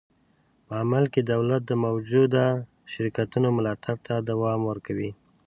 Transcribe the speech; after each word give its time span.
په 0.65 0.73
عمل 0.81 1.03
کې 1.13 1.21
دولت 1.33 1.61
د 1.67 1.71
موجوده 1.85 2.45
شرکتونو 2.91 3.47
ملاتړ 3.57 3.95
ته 4.05 4.13
دوام 4.29 4.59
ورکوي. 4.69 5.11